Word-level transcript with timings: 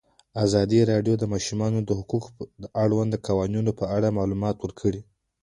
ازادي 0.45 0.79
راډیو 0.91 1.13
د 1.17 1.19
د 1.21 1.23
ماشومانو 1.33 1.77
حقونه 1.99 2.27
د 2.63 2.65
اړونده 2.83 3.17
قوانینو 3.27 3.71
په 3.79 3.85
اړه 3.95 4.15
معلومات 4.17 4.55
ورکړي. 4.59 5.01